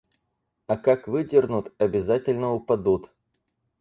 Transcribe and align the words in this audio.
А 0.65 0.77
как 0.77 1.07
выдернут, 1.07 1.71
обязательно 1.77 2.53
упадут. 2.55 3.11